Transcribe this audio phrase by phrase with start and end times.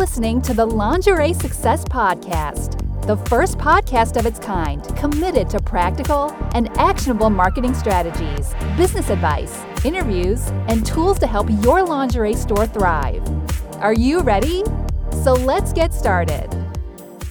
[0.00, 6.34] listening to the Lingerie Success Podcast, the first podcast of its kind committed to practical
[6.54, 13.22] and actionable marketing strategies, business advice, interviews, and tools to help your lingerie store thrive.
[13.80, 14.64] Are you ready?
[15.22, 16.48] So let's get started.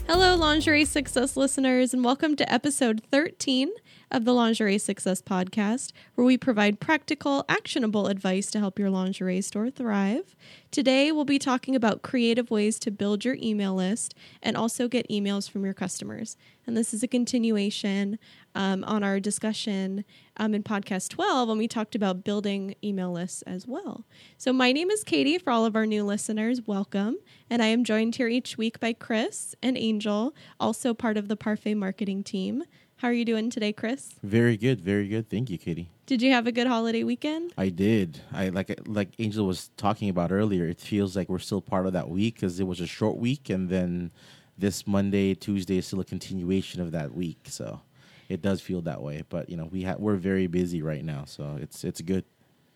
[0.05, 3.71] Hello, Lingerie Success listeners, and welcome to episode 13
[4.11, 9.41] of the Lingerie Success Podcast, where we provide practical, actionable advice to help your lingerie
[9.41, 10.35] store thrive.
[10.71, 15.09] Today, we'll be talking about creative ways to build your email list and also get
[15.09, 16.37] emails from your customers.
[16.65, 18.19] And this is a continuation
[18.55, 20.05] um, on our discussion
[20.37, 24.05] um, in podcast 12 when we talked about building email lists as well.
[24.37, 25.37] So, my name is Katie.
[25.37, 27.17] For all of our new listeners, welcome.
[27.49, 31.35] And I am joined here each week by Chris and Angel, also part of the
[31.35, 32.63] Parfait marketing team.
[32.99, 34.15] How are you doing today, Chris?
[34.23, 35.29] Very good, very good.
[35.29, 35.89] Thank you, Katie.
[36.05, 37.53] Did you have a good holiday weekend?
[37.57, 38.19] I did.
[38.33, 40.65] I like like Angel was talking about earlier.
[40.65, 43.49] It feels like we're still part of that week because it was a short week,
[43.49, 44.11] and then
[44.57, 47.39] this Monday, Tuesday is still a continuation of that week.
[47.45, 47.79] So
[48.27, 49.23] it does feel that way.
[49.29, 52.25] But you know, we ha- we're very busy right now, so it's it's good.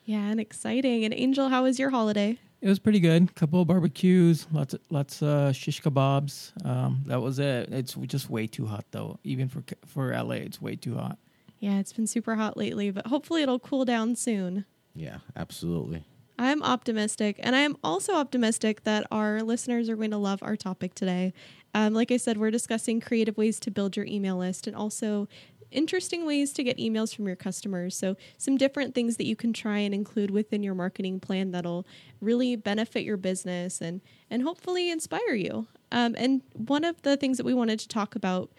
[0.06, 1.04] Yeah, and exciting.
[1.04, 2.40] And Angel, how was your holiday?
[2.64, 3.36] It was pretty good.
[3.36, 6.54] Couple of barbecues, lots of lots of shish kebabs.
[6.66, 7.68] Um, that was it.
[7.74, 9.20] It's just way too hot though.
[9.26, 11.18] Even for for LA, it's way too hot.
[11.60, 14.64] Yeah, it's been super hot lately, but hopefully it'll cool down soon.
[14.96, 16.06] Yeah, absolutely.
[16.40, 20.56] I'm optimistic, and I am also optimistic that our listeners are going to love our
[20.56, 21.34] topic today.
[21.74, 25.28] Um, like I said, we're discussing creative ways to build your email list and also
[25.74, 27.96] interesting ways to get emails from your customers.
[27.96, 31.86] So, some different things that you can try and include within your marketing plan that'll
[32.22, 35.68] really benefit your business and and hopefully inspire you.
[35.92, 38.50] Um, and one of the things that we wanted to talk about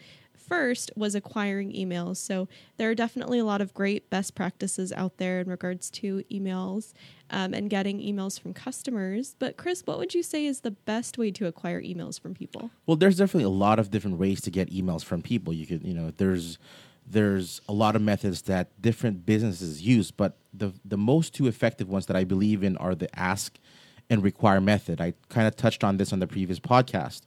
[0.47, 2.17] first was acquiring emails.
[2.17, 6.23] So there are definitely a lot of great best practices out there in regards to
[6.31, 6.93] emails
[7.29, 9.35] um, and getting emails from customers.
[9.39, 12.69] But Chris, what would you say is the best way to acquire emails from people?
[12.85, 15.53] Well, there's definitely a lot of different ways to get emails from people.
[15.53, 16.57] You could, you know, there's
[17.05, 21.89] there's a lot of methods that different businesses use, but the the most two effective
[21.89, 23.57] ones that I believe in are the ask
[24.09, 25.01] and require method.
[25.01, 27.21] I kind of touched on this on the previous podcast.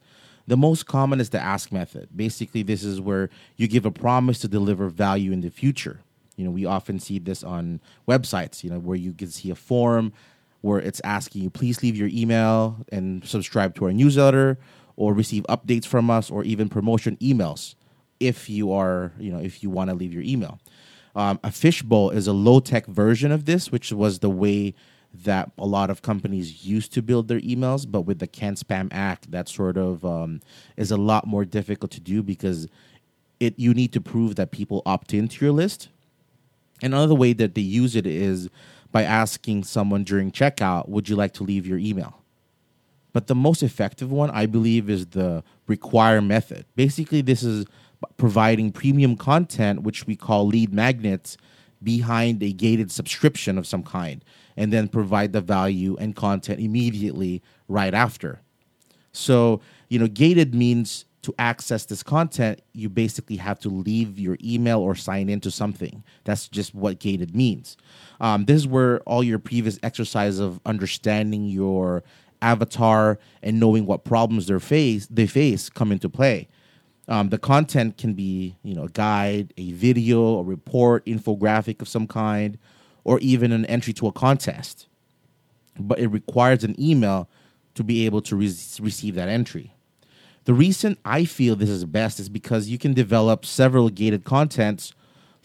[0.47, 2.09] The most common is the ask method.
[2.15, 6.01] Basically, this is where you give a promise to deliver value in the future.
[6.37, 9.55] You know, we often see this on websites, you know, where you can see a
[9.55, 10.13] form
[10.61, 14.59] where it's asking you, please leave your email and subscribe to our newsletter
[14.97, 17.75] or receive updates from us or even promotion emails
[18.21, 20.61] if you are, you know, if you want to leave your email.
[21.15, 24.75] Um, a fishbowl is a low tech version of this, which was the way
[25.13, 27.91] that a lot of companies used to build their emails.
[27.91, 30.41] But with the CAN-SPAM Act, that sort of um,
[30.77, 32.69] is a lot more difficult to do because
[33.41, 35.89] it you need to prove that people opt into your list.
[36.83, 38.49] Another way that they use it is
[38.93, 42.23] by asking someone during checkout, "Would you like to leave your email?"
[43.13, 46.67] But the most effective one, I believe, is the require method.
[46.77, 47.65] Basically, this is
[48.17, 51.37] providing premium content, which we call lead magnets,
[51.83, 54.25] behind a gated subscription of some kind,
[54.57, 58.41] and then provide the value and content immediately right after.
[59.13, 64.37] So, you know, gated means to access this content, you basically have to leave your
[64.43, 66.05] email or sign into something.
[66.25, 67.77] That's just what gated means.
[68.21, 72.03] Um, this is where all your previous exercise of understanding your
[72.41, 76.49] avatar and knowing what problems they face they face come into play.
[77.09, 81.89] Um, the content can be, you know, a guide, a video, a report, infographic of
[81.89, 82.59] some kind,
[83.05, 84.87] or even an entry to a contest.
[85.79, 87.29] But it requires an email
[87.75, 88.47] to be able to re-
[88.81, 89.75] receive that entry.
[90.45, 94.93] The reason I feel this is best is because you can develop several gated contents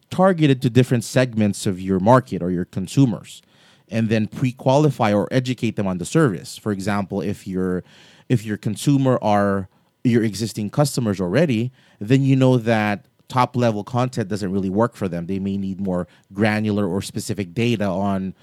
[0.10, 3.42] targeted to different segments of your market or your consumers
[3.90, 6.58] and then pre-qualify or educate them on the service.
[6.58, 7.84] For example, if your
[8.30, 9.68] if your consumer are
[10.04, 15.08] your existing customers already, then you know that top level content doesn't really work for
[15.08, 15.28] them.
[15.28, 18.36] They may need more granular or specific data on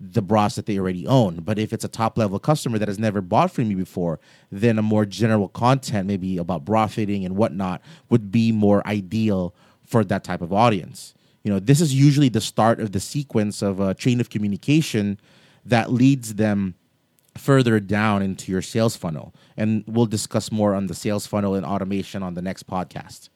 [0.00, 1.36] the bras that they already own.
[1.36, 4.20] But if it's a top level customer that has never bought from you before,
[4.50, 9.54] then a more general content, maybe about bra fitting and whatnot, would be more ideal
[9.84, 11.14] for that type of audience.
[11.42, 15.18] You know, this is usually the start of the sequence of a chain of communication
[15.64, 16.74] that leads them
[17.38, 19.34] further down into your sales funnel.
[19.56, 23.28] And we'll discuss more on the sales funnel and automation on the next podcast.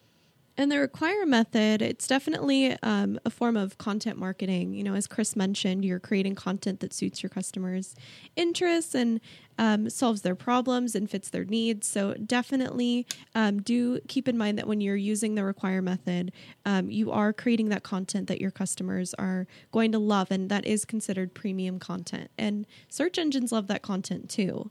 [0.56, 4.75] And the require method, it's definitely um, a form of content marketing.
[4.75, 7.94] You know, as Chris mentioned, you're creating content that suits your customers'
[8.37, 9.19] interests and
[9.58, 11.87] um, solves their problems and fits their needs.
[11.87, 16.32] So definitely um, do keep in mind that when you're using the require method,
[16.64, 20.64] um, you are creating that content that your customers are going to love, and that
[20.64, 22.31] is considered premium content.
[22.38, 24.70] And search engines love that content too.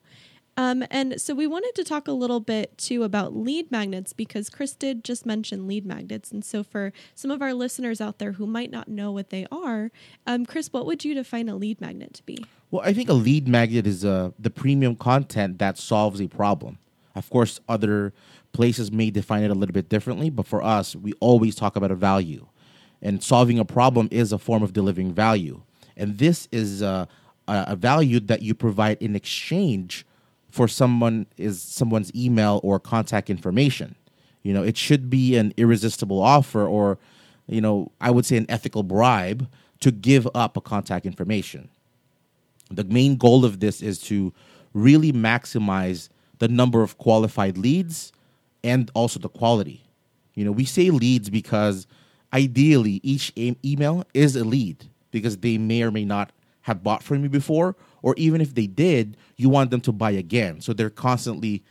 [0.61, 4.47] Um, and so we wanted to talk a little bit too about lead magnets because
[4.47, 6.31] Chris did just mention lead magnets.
[6.31, 9.47] And so for some of our listeners out there who might not know what they
[9.51, 9.89] are,
[10.27, 12.45] um, Chris, what would you define a lead magnet to be?
[12.69, 16.77] Well, I think a lead magnet is uh, the premium content that solves a problem.
[17.15, 18.13] Of course, other
[18.51, 21.89] places may define it a little bit differently, but for us, we always talk about
[21.89, 22.45] a value.
[23.01, 25.63] And solving a problem is a form of delivering value.
[25.97, 27.07] And this is uh,
[27.47, 30.05] a, a value that you provide in exchange
[30.51, 33.95] for someone is someone's email or contact information.
[34.44, 36.98] You know, it should be an irresistible offer or,
[37.48, 39.48] you know, I would say an ethical bribe
[39.80, 41.69] to give up a contact information.
[42.69, 44.33] The main goal of this is to
[44.74, 46.09] really maximize
[46.39, 48.12] the number of qualified leads
[48.63, 49.83] and also the quality.
[50.36, 51.88] You know, we say leads because
[52.33, 56.31] ideally each email is a lead because they may or may not
[56.62, 60.12] have bought from you before or even if they did, you want them to buy
[60.12, 60.62] again.
[60.62, 61.63] So they're constantly,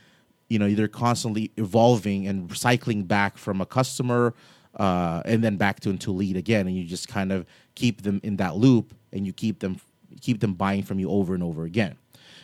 [0.48, 4.34] you know, they're constantly evolving and cycling back from a customer
[4.76, 7.44] uh, and then back to into lead again, and you just kind of
[7.74, 9.80] keep them in that loop, and you keep them
[10.20, 11.96] keep them buying from you over and over again.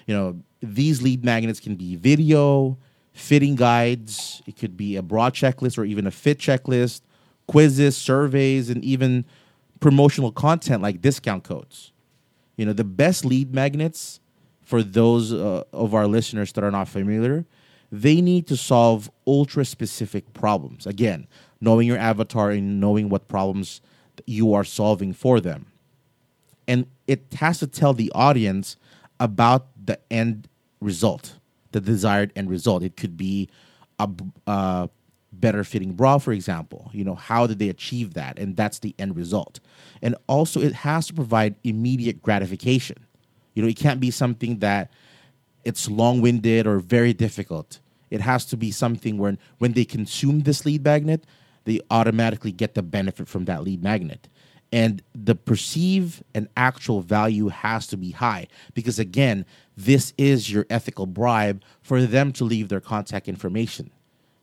[0.06, 2.78] You know, these lead magnets can be video,
[3.12, 4.42] fitting guides.
[4.46, 7.02] It could be a broad checklist or even a fit checklist,
[7.48, 9.24] quizzes, surveys, and even
[9.80, 11.92] promotional content like discount codes.
[12.56, 14.20] You know, the best lead magnets
[14.64, 17.44] for those uh, of our listeners that are not familiar,
[17.92, 20.86] they need to solve ultra specific problems.
[20.86, 21.28] Again,
[21.60, 23.80] knowing your avatar and knowing what problems
[24.26, 25.66] you are solving for them.
[26.66, 28.76] And it has to tell the audience
[29.20, 30.48] about the end
[30.80, 31.38] result,
[31.72, 32.82] the desired end result.
[32.82, 33.48] It could be
[33.98, 34.10] a,
[34.46, 34.90] a
[35.40, 36.90] better fitting bra, for example.
[36.92, 38.38] You know, how did they achieve that?
[38.38, 39.60] And that's the end result.
[40.02, 42.98] And also, it has to provide immediate gratification.
[43.54, 44.90] You know, it can't be something that
[45.64, 47.80] it's long winded or very difficult.
[48.10, 51.24] It has to be something where when they consume this lead magnet,
[51.64, 54.28] they automatically get the benefit from that lead magnet.
[54.72, 59.46] And the perceive and actual value has to be high because, again,
[59.76, 63.90] this is your ethical bribe for them to leave their contact information.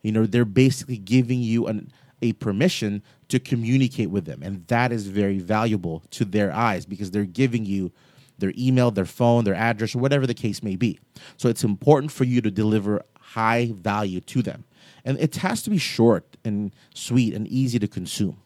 [0.04, 1.92] You know, they're basically giving you an,
[2.22, 4.44] a permission to communicate with them.
[4.44, 7.92] And that is very valuable to their eyes because they're giving you
[8.38, 11.00] their email, their phone, their address, or whatever the case may be.
[11.38, 14.66] So it's important for you to deliver high value to them.
[15.06, 18.38] And it has to be short and sweet and easy to consume.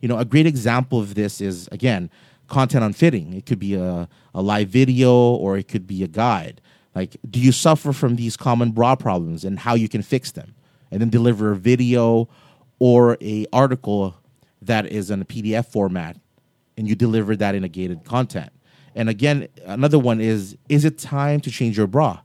[0.00, 2.10] You know, a great example of this is, again,
[2.48, 3.32] content on fitting.
[3.32, 6.60] It could be a, a live video or it could be a guide.
[6.94, 10.54] Like, do you suffer from these common bra problems and how you can fix them?
[10.90, 12.28] And then deliver a video
[12.78, 14.16] or a article
[14.62, 16.16] that is in a PDF format,
[16.76, 18.50] and you deliver that in a gated content.
[18.94, 22.20] And again, another one is: Is it time to change your bra?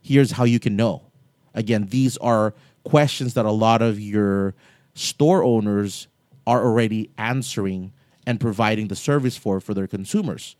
[0.00, 1.02] Here's how you can know.
[1.54, 2.54] Again, these are
[2.84, 4.54] questions that a lot of your
[4.94, 6.08] store owners
[6.46, 7.92] are already answering
[8.26, 10.56] and providing the service for for their consumers.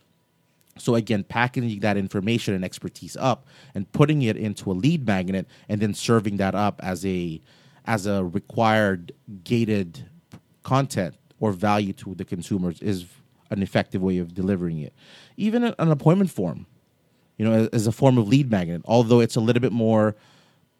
[0.81, 5.47] So again, packaging that information and expertise up and putting it into a lead magnet
[5.67, 7.41] and then serving that up as a
[7.85, 10.09] as a required gated
[10.63, 13.05] content or value to the consumers is
[13.49, 14.93] an effective way of delivering it.
[15.37, 16.67] Even an appointment form,
[17.37, 20.15] you know, as a form of lead magnet, although it's a little bit more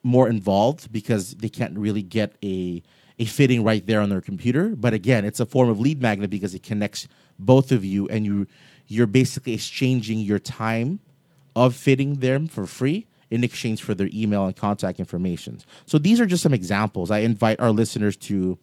[0.01, 2.81] more involved because they can't really get a
[3.17, 4.75] a fitting right there on their computer.
[4.75, 7.07] But again, it's a form of lead magnet because it connects
[7.37, 8.47] both of you and you
[8.89, 10.99] you're basically exchanging your time
[11.55, 15.59] of fitting them for free in exchange for their email and contact information.
[15.85, 17.11] So these are just some examples.
[17.11, 18.57] I invite our listeners to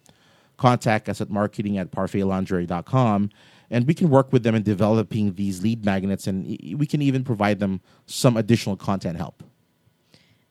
[0.57, 3.29] contact us at marketing at parfaitlingerie.com
[3.69, 7.23] and we can work with them in developing these lead magnets and we can even
[7.23, 9.43] provide them some additional content help.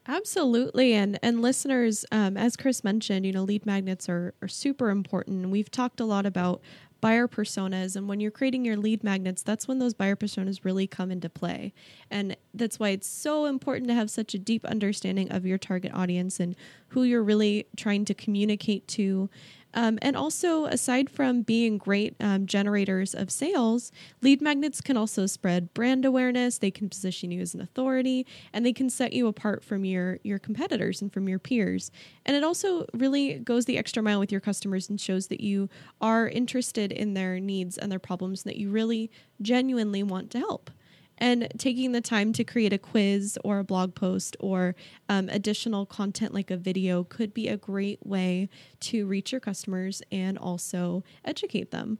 [0.09, 4.91] Absolutely, and and listeners, um, as Chris mentioned, you know, lead magnets are are super
[4.91, 5.51] important.
[5.51, 6.61] We've talked a lot about
[7.07, 10.89] buyer personas and when you're creating your lead magnets that's when those buyer personas really
[10.89, 11.73] come into play.
[12.11, 15.95] And that's why it's so important to have such a deep understanding of your target
[15.95, 16.57] audience and
[16.89, 19.31] who you're really trying to communicate to
[19.77, 23.93] um, and also, aside from being great um, generators of sales,
[24.23, 26.57] lead magnets can also spread brand awareness.
[26.57, 30.19] They can position you as an authority, and they can set you apart from your
[30.25, 31.91] your competitors and from your peers.
[32.25, 35.69] And it also really goes the extra mile with your customers and shows that you
[36.01, 39.11] are interested in their needs and their problems, and that you really
[39.43, 40.71] genuinely want to help
[41.19, 44.75] and taking the time to create a quiz or a blog post or
[45.09, 48.49] um, additional content like a video could be a great way
[48.81, 51.99] to reach your customers and also educate them.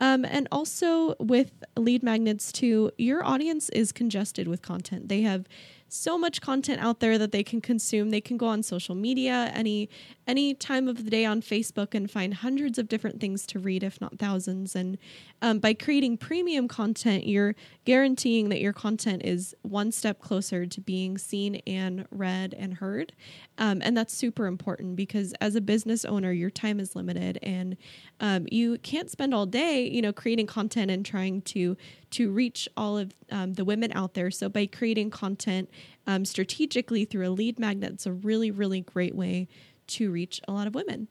[0.00, 5.08] Um, and also with lead magnets too, your audience is congested with content.
[5.08, 5.46] They have
[5.92, 8.10] so much content out there that they can consume.
[8.10, 9.88] They can go on social media any
[10.26, 13.82] any time of the day on Facebook and find hundreds of different things to read,
[13.82, 14.76] if not thousands.
[14.76, 14.96] And
[15.42, 20.80] um, by creating premium content, you're guaranteeing that your content is one step closer to
[20.80, 23.12] being seen and read and heard.
[23.58, 27.76] Um, and that's super important because as a business owner, your time is limited and
[28.20, 31.76] um, you can't spend all day, you know, creating content and trying to
[32.12, 34.30] to reach all of um, the women out there.
[34.30, 35.68] So by creating content
[36.06, 39.48] um, strategically through a lead magnet, it's a really, really great way
[39.88, 41.08] to reach a lot of women.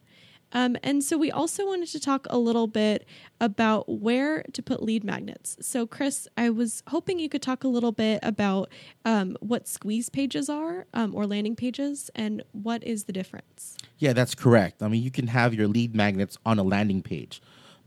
[0.52, 3.06] Um, and so we also wanted to talk a little bit
[3.40, 5.56] about where to put lead magnets.
[5.60, 8.70] So, Chris, I was hoping you could talk a little bit about
[9.04, 13.76] um, what squeeze pages are um, or landing pages and what is the difference.
[13.98, 14.82] Yeah, that's correct.
[14.82, 17.40] I mean, you can have your lead magnets on a landing page,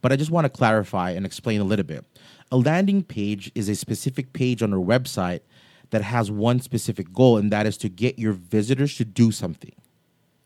[0.05, 2.05] but I just want to clarify and explain a little bit.
[2.51, 5.39] A landing page is a specific page on our website
[5.89, 9.73] that has one specific goal, and that is to get your visitors to do something.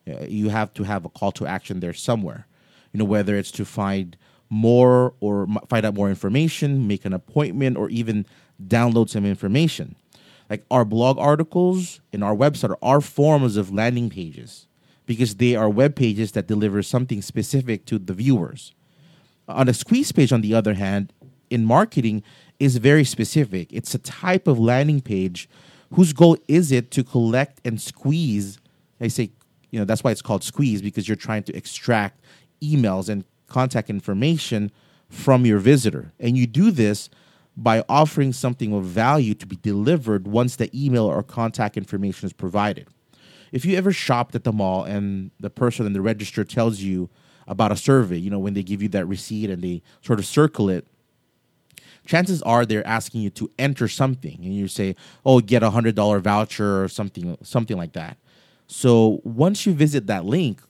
[0.06, 2.48] You have to have a call to action there somewhere.
[2.94, 4.16] You know, whether it's to find
[4.50, 8.26] more or find out more information, make an appointment, or even
[8.66, 9.98] download some information.
[10.50, 14.68] Like our blog articles and our website are forms of landing pages
[15.06, 18.74] because they are web pages that deliver something specific to the viewers.
[19.50, 21.12] On a squeeze page, on the other hand,
[21.50, 22.24] in marketing
[22.60, 23.74] is very specific.
[23.74, 25.50] It's a type of landing page
[25.94, 28.60] whose goal is it to collect and squeeze.
[29.02, 29.32] I say
[29.72, 32.22] you know that's why it's called squeeze because you're trying to extract
[32.62, 34.72] emails and contact information
[35.10, 37.10] from your visitor and you do this
[37.58, 42.34] by offering something of value to be delivered once the email or contact information is
[42.34, 42.88] provided
[43.52, 47.10] if you ever shopped at the mall and the person in the register tells you
[47.50, 50.26] about a survey you know when they give you that receipt and they sort of
[50.26, 50.88] circle it
[52.06, 55.96] chances are they're asking you to enter something and you say oh get a hundred
[55.96, 58.18] dollar voucher or something something like that
[58.68, 60.62] so once you visit that link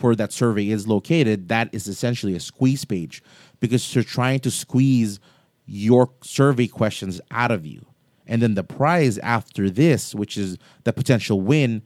[0.00, 3.22] where that survey is located, that is essentially a squeeze page
[3.60, 5.20] because you're trying to squeeze
[5.66, 7.86] your survey questions out of you.
[8.26, 11.82] And then the prize after this, which is the potential win,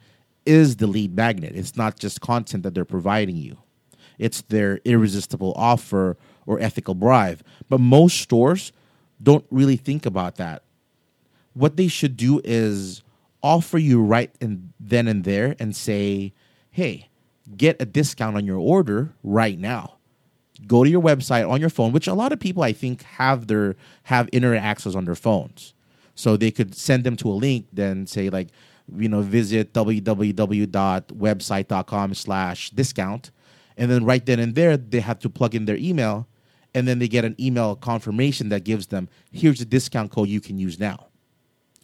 [0.46, 1.52] is the lead magnet.
[1.54, 3.58] It's not just content that they're providing you,
[4.18, 7.40] it's their irresistible offer or ethical bribe.
[7.68, 8.72] But most stores
[9.22, 10.62] don't really think about that.
[11.54, 13.02] What they should do is
[13.42, 16.32] offer you right and then and there and say,
[16.70, 17.08] hey,
[17.56, 19.94] get a discount on your order right now.
[20.66, 23.46] Go to your website on your phone, which a lot of people I think have
[23.46, 25.74] their have internet access on their phones.
[26.14, 28.48] So they could send them to a link, then say like,
[28.96, 33.30] you know, visit www.website.com slash discount.
[33.78, 36.26] And then right then and there, they have to plug in their email
[36.74, 40.40] and then they get an email confirmation that gives them, here's a discount code you
[40.40, 41.06] can use now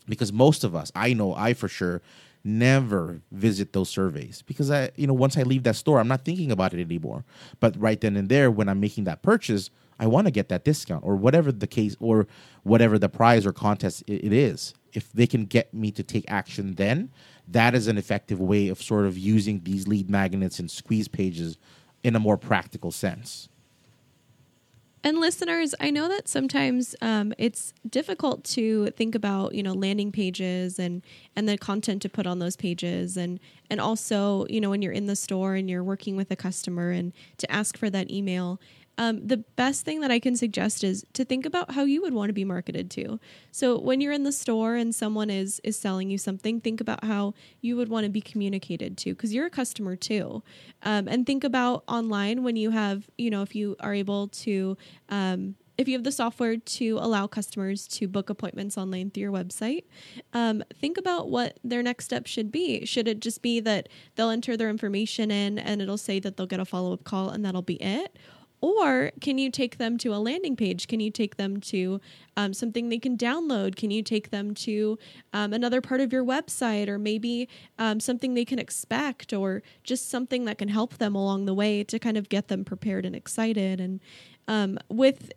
[0.06, 2.02] because most of us, I know I for sure,
[2.42, 6.24] never visit those surveys because I, you know, once I leave that store, I'm not
[6.24, 7.24] thinking about it anymore.
[7.60, 10.64] But right then and there, when I'm making that purchase, I want to get that
[10.64, 12.26] discount or whatever the case or
[12.64, 14.74] whatever the prize or contest it is.
[14.92, 17.10] If they can get me to take action, then
[17.48, 21.58] that is an effective way of sort of using these lead magnets and squeeze pages
[22.04, 23.48] in a more practical sense.
[25.02, 30.10] And listeners, I know that sometimes um, it's difficult to think about, you know, landing
[30.10, 31.02] pages and
[31.36, 34.92] and the content to put on those pages, and and also, you know, when you're
[34.92, 38.58] in the store and you're working with a customer and to ask for that email
[38.98, 42.14] um, the best thing that I can suggest is to think about how you would
[42.14, 43.18] want to be marketed to.
[43.50, 47.04] So when you're in the store and someone is is selling you something, think about
[47.04, 50.42] how you would want to be communicated to because you're a customer too.
[50.82, 54.76] Um, and think about online when you have, you know, if you are able to.
[55.08, 59.32] Um, if you have the software to allow customers to book appointments online through your
[59.32, 59.82] website,
[60.32, 62.86] um, think about what their next step should be.
[62.86, 66.46] Should it just be that they'll enter their information in and it'll say that they'll
[66.46, 68.16] get a follow up call and that'll be it?
[68.64, 70.88] Or can you take them to a landing page?
[70.88, 72.00] Can you take them to
[72.38, 73.76] um, something they can download?
[73.76, 74.98] Can you take them to
[75.34, 77.46] um, another part of your website or maybe
[77.78, 81.84] um, something they can expect or just something that can help them along the way
[81.84, 83.82] to kind of get them prepared and excited?
[83.82, 84.00] And
[84.48, 85.30] um, with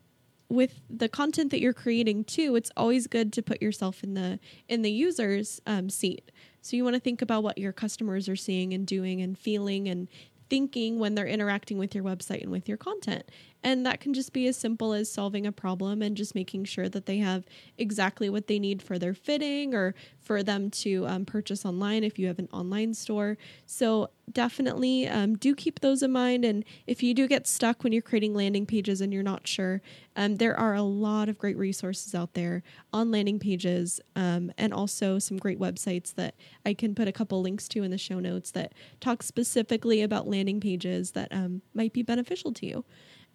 [0.48, 4.39] with the content that you're creating too it's always good to put yourself in the
[4.69, 6.31] in the user's um, seat
[6.62, 9.89] so you want to think about what your customers are seeing and doing and feeling
[9.89, 10.07] and
[10.50, 13.24] thinking when they're interacting with your website and with your content.
[13.64, 16.88] And that can just be as simple as solving a problem and just making sure
[16.90, 17.46] that they have
[17.78, 22.20] exactly what they need for their fitting or for them to um, purchase online if
[22.20, 23.38] you have an online store.
[23.66, 26.46] So definitely um, do keep those in mind.
[26.46, 29.82] And if you do get stuck when you're creating landing pages and you're not sure,
[30.16, 34.74] um, there are a lot of great resources out there on landing pages um, and
[34.74, 36.36] also some great websites that
[36.66, 40.28] I can put a couple links to in the show notes that talk specifically about
[40.28, 42.86] landing pages that um, might be beneficial to you.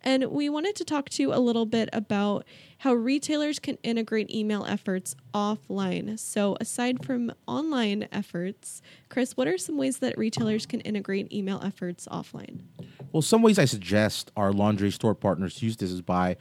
[0.02, 2.44] And we wanted to talk to you a little bit about
[2.78, 6.18] how retailers can integrate email efforts offline.
[6.18, 11.60] So, aside from online efforts, Chris, what are some ways that retailers can integrate email
[11.64, 12.60] efforts offline?
[13.12, 16.36] Well, some ways I suggest our lingerie store partners use this is by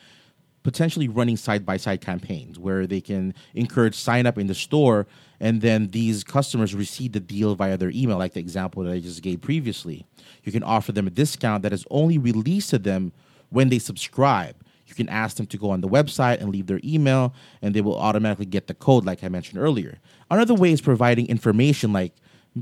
[0.64, 5.08] potentially running side by side campaigns where they can encourage sign up in the store
[5.40, 9.00] and then these customers receive the deal via their email, like the example that I
[9.00, 10.06] just gave previously.
[10.44, 13.12] You can offer them a discount that is only released to them
[13.52, 14.56] when they subscribe.
[14.88, 17.82] You can ask them to go on the website and leave their email, and they
[17.82, 20.00] will automatically get the code, like I mentioned earlier.
[20.30, 22.14] Another way is providing information like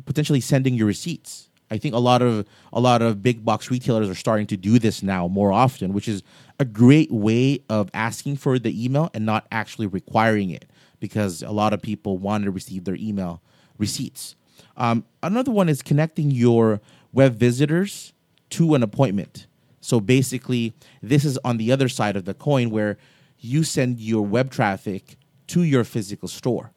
[0.06, 1.50] potentially sending your receipts.
[1.72, 4.80] I think a lot of a lot of big box retailers are starting to do
[4.80, 6.24] this now more often, which is
[6.60, 10.66] a great way of asking for the email and not actually requiring it
[11.00, 13.42] because a lot of people want to receive their email
[13.78, 14.36] receipts.
[14.78, 16.82] Um, another one is connecting your
[17.12, 18.14] web visitors
[18.52, 19.48] to an appointment.
[19.90, 23.00] So basically, this is on the other side of the coin where
[23.40, 25.18] you send your web traffic
[25.48, 26.74] to your physical store.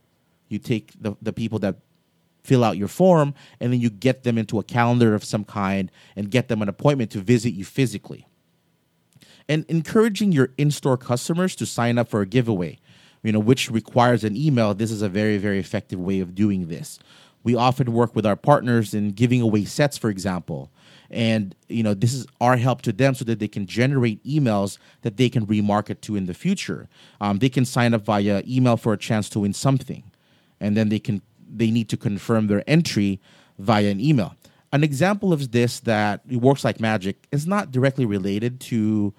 [0.49, 1.77] You take the, the people that
[2.43, 5.91] fill out your form and then you get them into a calendar of some kind
[6.17, 8.27] and get them an appointment to visit you physically.
[9.47, 12.79] And encouraging your in store customers to sign up for a giveaway,
[13.23, 14.73] you know, which requires an email.
[14.73, 16.99] This is a very, very effective way of doing this.
[17.43, 20.71] We often work with our partners in giving away sets, for example
[21.13, 24.79] and you know this is our help to them so that they can generate emails
[25.03, 26.89] that they can remarket to in the future.
[27.21, 30.05] Um, they can sign up via email for a chance to win something.
[30.61, 33.21] And then they can they need to confirm their entry
[33.59, 34.35] via an email.
[34.73, 39.13] An example of this that works like magic is not directly related to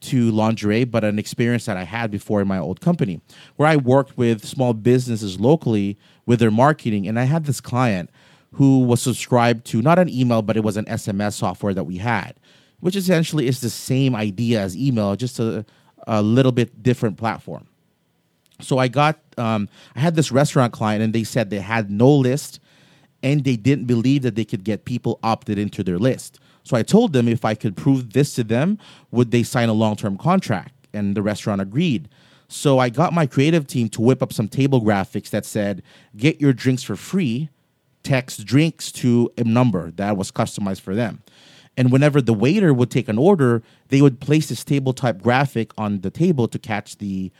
[0.00, 3.20] to lingerie, but an experience that I had before in my old company,
[3.56, 7.06] where I worked with small businesses locally with their marketing.
[7.06, 8.10] And I had this client
[8.52, 11.98] who was subscribed to not an email, but it was an SMS software that we
[11.98, 12.34] had,
[12.80, 15.64] which essentially is the same idea as email, just a,
[16.06, 17.66] a little bit different platform.
[18.60, 22.10] So I got, um, I had this restaurant client, and they said they had no
[22.10, 22.60] list,
[23.22, 26.40] and they didn't believe that they could get people opted into their list.
[26.62, 28.78] So I told them if I could prove this to them,
[29.10, 30.74] would they sign a long term contract?
[30.92, 32.08] And the restaurant agreed.
[32.48, 35.82] So I got my creative team to whip up some table graphics that said,
[36.16, 37.48] get your drinks for free
[38.02, 41.22] text drinks to a number that was customized for them.
[41.76, 45.72] And whenever the waiter would take an order, they would place this table type graphic
[45.78, 47.30] on the table to catch the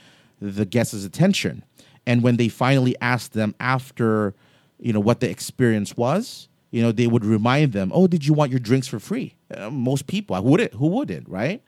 [0.40, 1.64] the guest's attention.
[2.06, 4.34] And when they finally asked them after,
[4.78, 8.32] you know, what the experience was, you know, they would remind them, "Oh, did you
[8.32, 10.72] want your drinks for free?" Uh, most people, I wouldn't.
[10.74, 11.62] Who wouldn't, right?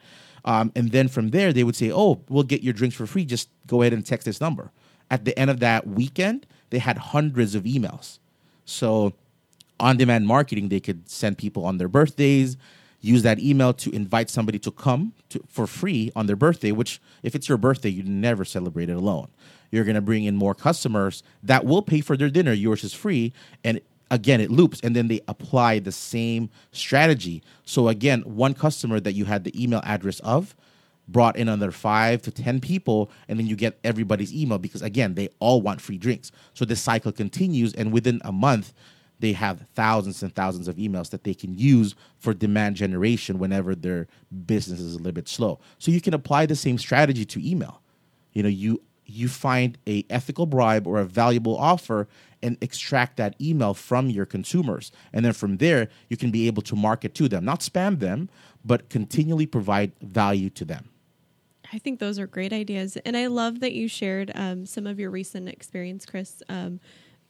[0.45, 3.25] Um, and then from there, they would say, "Oh, we'll get your drinks for free.
[3.27, 4.73] Just go ahead and text this number."
[5.11, 8.19] At the end of that weekend, they had hundreds of emails
[8.73, 9.13] so,
[9.79, 12.57] on demand marketing, they could send people on their birthdays,
[13.01, 17.01] use that email to invite somebody to come to, for free on their birthday, which,
[17.23, 19.29] if it's your birthday, you never celebrate it alone.
[19.71, 22.53] You're going to bring in more customers that will pay for their dinner.
[22.53, 23.33] Yours is free.
[23.65, 23.81] And
[24.11, 24.81] again, it loops.
[24.83, 27.43] And then they apply the same strategy.
[27.65, 30.55] So, again, one customer that you had the email address of
[31.13, 35.15] brought in another five to 10 people, and then you get everybody's email because, again,
[35.15, 36.33] they all want free drinks.
[36.55, 38.73] So this cycle continues, and within a month,
[39.23, 43.75] they have thousands and thousands of emails that they can use for demand generation whenever
[43.77, 44.09] their
[44.47, 45.61] business is a little bit slow.
[45.79, 47.81] So you can apply the same strategy to email.
[48.33, 52.09] You know, you you find a ethical bribe or a valuable offer
[52.43, 56.63] and extract that email from your consumers and then from there you can be able
[56.63, 58.29] to market to them not spam them
[58.65, 60.89] but continually provide value to them
[61.73, 62.97] I think those are great ideas.
[63.05, 66.43] And I love that you shared um, some of your recent experience, Chris.
[66.49, 66.81] Um,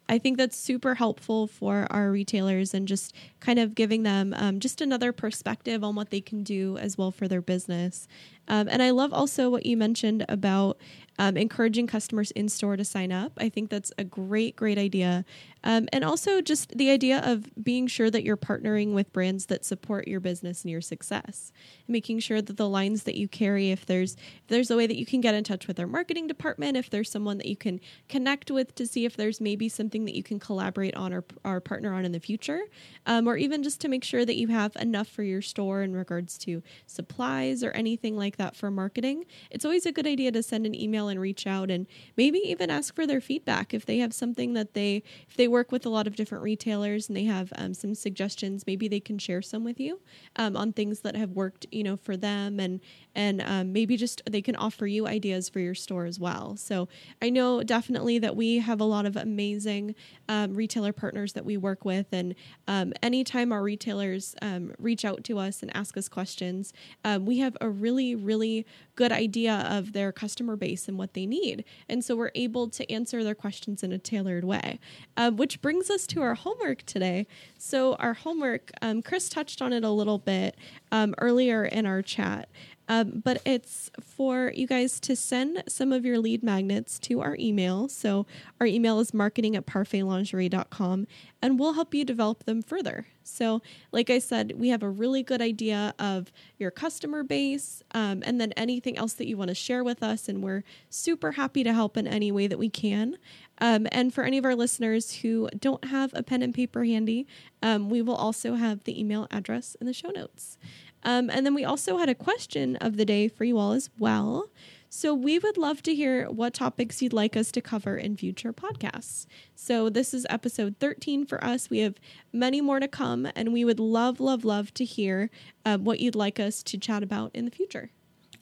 [0.08, 4.58] I think that's super helpful for our retailers and just kind of giving them um,
[4.58, 8.08] just another perspective on what they can do as well for their business.
[8.48, 10.78] Um, and I love also what you mentioned about
[11.18, 13.32] um, encouraging customers in store to sign up.
[13.38, 15.24] I think that's a great, great idea.
[15.64, 19.64] Um, and also just the idea of being sure that you're partnering with brands that
[19.64, 21.52] support your business and your success.
[21.86, 24.96] Making sure that the lines that you carry, if there's if there's a way that
[24.96, 27.80] you can get in touch with our marketing department, if there's someone that you can
[28.08, 31.60] connect with to see if there's maybe something that you can collaborate on or, or
[31.60, 32.62] partner on in the future,
[33.06, 35.94] um, or even just to make sure that you have enough for your store in
[35.94, 40.42] regards to supplies or anything like that for marketing, it's always a good idea to
[40.42, 43.98] send an email and reach out and maybe even ask for their feedback if they
[43.98, 47.24] have something that they if they work with a lot of different retailers and they
[47.24, 48.66] have um, some suggestions.
[48.66, 50.00] Maybe they can share some with you
[50.36, 52.80] um, on things that have worked you know for them and
[53.14, 56.56] and um, maybe just they can offer you ideas for your store as well.
[56.56, 56.88] So
[57.20, 59.94] i know definitely that we have a lot of amazing
[60.28, 62.34] um, retailer partners that we work with and
[62.66, 66.72] um, anytime our retailers um, reach out to us and ask us questions
[67.20, 71.64] we have a really really good idea of their customer base and what they need.
[71.88, 74.78] And so we're able to answer their questions in a tailored way
[75.16, 77.26] uh, which brings us to our homework today.
[77.58, 78.70] So our homework
[79.04, 80.56] chris touched on it a little bit
[80.92, 82.48] earlier in our chat
[82.92, 87.36] um, but it's for you guys to send some of your lead magnets to our
[87.40, 87.88] email.
[87.88, 88.26] So
[88.60, 91.06] our email is marketing at parfaitlingerie.com
[91.40, 93.06] and we'll help you develop them further.
[93.24, 98.22] So, like I said, we have a really good idea of your customer base um,
[98.26, 100.28] and then anything else that you want to share with us.
[100.28, 103.16] And we're super happy to help in any way that we can.
[103.58, 107.26] Um, and for any of our listeners who don't have a pen and paper handy,
[107.62, 110.58] um, we will also have the email address in the show notes.
[111.04, 113.90] Um, and then we also had a question of the day for you all as
[113.98, 114.48] well.
[114.94, 118.52] So we would love to hear what topics you'd like us to cover in future
[118.52, 119.24] podcasts.
[119.54, 121.70] So this is episode 13 for us.
[121.70, 121.94] We have
[122.30, 125.30] many more to come, and we would love, love, love to hear
[125.64, 127.88] uh, what you'd like us to chat about in the future.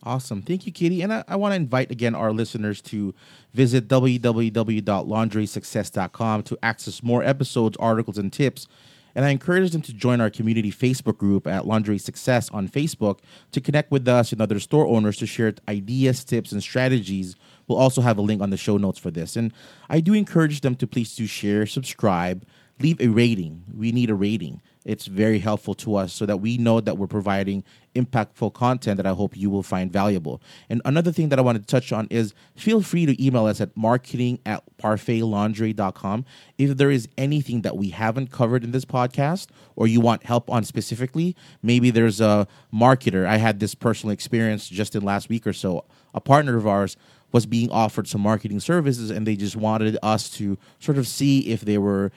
[0.03, 0.43] Awesome.
[0.43, 1.03] Thank you, Katie.
[1.03, 3.15] And I, I want to invite again our listeners to
[3.53, 8.67] visit www.lingeriesuccess.com to access more episodes, articles, and tips
[9.15, 13.21] and I encourage them to join our community Facebook group at Lingerie Success on Facebook
[13.53, 17.37] to connect with us and other store owners to share ideas, tips, and strategies.
[17.67, 19.37] We'll also have a link on the show notes for this.
[19.37, 19.53] And
[19.89, 22.45] I do encourage them to please do share, subscribe,
[22.81, 23.65] leave a rating.
[23.75, 27.07] We need a rating it's very helpful to us so that we know that we're
[27.07, 27.65] providing
[27.95, 30.41] impactful content that I hope you will find valuable.
[30.69, 33.61] And another thing that I wanted to touch on is feel free to email us
[33.61, 36.25] at marketing at parfaitlingerie.com
[36.57, 40.49] if there is anything that we haven't covered in this podcast or you want help
[40.49, 41.37] on specifically.
[41.63, 43.27] Maybe there's a marketer.
[43.27, 45.85] I had this personal experience just in last week or so.
[46.15, 46.97] A partner of ours
[47.33, 51.51] was being offered some marketing services and they just wanted us to sort of see
[51.51, 52.11] if they were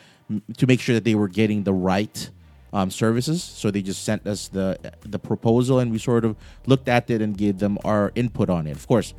[0.58, 2.30] to make sure that they were getting the right
[2.74, 3.42] um, services.
[3.42, 7.22] So they just sent us the the proposal, and we sort of looked at it
[7.22, 8.76] and gave them our input on it.
[8.76, 9.14] Of course,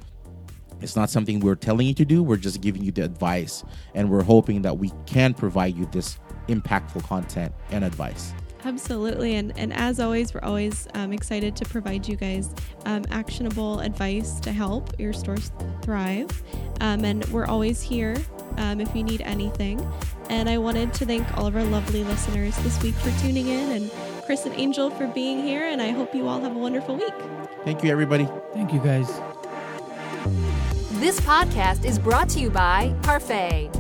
[0.83, 2.23] it's not something we're telling you to do.
[2.23, 3.65] We're just giving you the advice,
[3.95, 8.35] and we're hoping that we can provide you this impactful content and advice.
[8.65, 9.35] Absolutely.
[9.35, 12.51] And, and as always, we're always um, excited to provide you guys
[12.87, 16.43] um, actionable advice to help your stores thrive.
[16.81, 18.17] Um, and we're always here
[18.57, 19.87] um, if you need anything.
[20.35, 23.71] And I wanted to thank all of our lovely listeners this week for tuning in
[23.71, 23.89] and
[24.27, 25.69] Chris and Angel for being here.
[25.69, 27.15] And I hope you all have a wonderful week.
[27.65, 28.29] Thank you, everybody.
[28.53, 29.07] Thank you, guys.
[30.99, 33.71] This podcast is brought to you by Parfait.